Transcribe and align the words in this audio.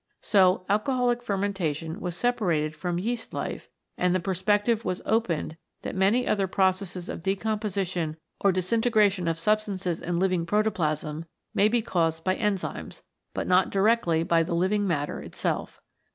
So 0.23 0.65
alcoholic 0.67 1.21
fermentation 1.21 1.99
was 2.01 2.15
separated 2.15 2.75
from 2.75 2.97
yeast 2.97 3.35
life 3.35 3.69
and 3.99 4.15
the 4.15 4.19
perspective 4.19 4.83
was 4.83 5.03
opened, 5.05 5.57
that 5.83 5.93
many 5.95 6.27
other 6.27 6.47
processes 6.47 7.07
of 7.07 7.21
decomposition 7.21 8.17
or 8.39 8.51
disintegration 8.51 9.27
of 9.27 9.37
94 9.37 9.37
CATALYSIS 9.43 9.67
AND 9.67 9.69
THE 9.69 9.69
ENZYMES 9.69 9.83
substances 9.83 10.09
in 10.09 10.19
living 10.19 10.45
protoplasm 10.47 11.25
may 11.53 11.67
be 11.67 11.83
caused 11.83 12.23
by 12.23 12.35
enzymes, 12.35 13.03
but 13.35 13.45
not 13.45 13.69
directly 13.69 14.23
by 14.23 14.41
the 14.41 14.55
living 14.55 14.87
matter 14.87 15.21
itself. 15.21 15.79